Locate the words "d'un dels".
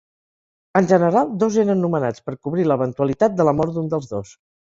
3.79-4.09